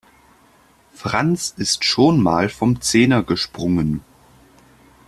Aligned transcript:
Franz 0.95 1.53
ist 1.57 1.85
schon 1.85 2.23
mal 2.23 2.49
vom 2.49 2.81
Zehner 2.81 3.21
gesprungen. 3.21 4.01